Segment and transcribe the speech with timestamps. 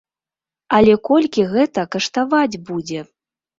[0.77, 3.07] Але колькі гэта каштаваць будзе!?